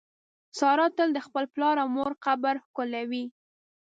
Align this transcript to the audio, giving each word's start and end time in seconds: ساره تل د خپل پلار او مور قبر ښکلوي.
ساره 0.59 0.87
تل 0.97 1.09
د 1.13 1.19
خپل 1.27 1.45
پلار 1.53 1.75
او 1.83 1.87
مور 1.95 2.11
قبر 2.25 2.55
ښکلوي. 2.65 3.25